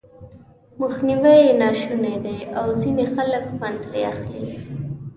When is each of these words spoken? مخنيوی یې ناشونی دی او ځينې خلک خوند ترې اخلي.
مخنيوی 0.79 1.37
یې 1.45 1.51
ناشونی 1.61 2.15
دی 2.25 2.37
او 2.57 2.65
ځينې 2.81 3.05
خلک 3.15 3.43
خوند 3.55 3.77
ترې 3.83 4.01
اخلي. 4.11 4.43